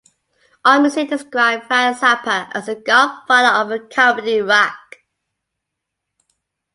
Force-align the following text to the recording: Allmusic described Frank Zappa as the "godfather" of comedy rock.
Allmusic 0.65 1.09
described 1.09 1.65
Frank 1.67 1.95
Zappa 1.97 2.49
as 2.55 2.65
the 2.65 2.73
"godfather" 2.73 3.75
of 3.75 3.87
comedy 3.91 4.41
rock. 4.41 4.95